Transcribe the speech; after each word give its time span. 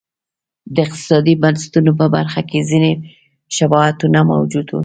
د 0.75 0.77
اقتصادي 0.85 1.33
بنسټونو 1.43 1.91
په 1.99 2.05
برخه 2.15 2.41
کې 2.49 2.67
ځیني 2.69 2.93
شباهتونه 3.55 4.19
موجود 4.31 4.67
و. 4.71 4.77